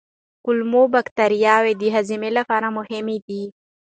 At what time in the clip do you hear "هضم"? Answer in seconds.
1.95-2.23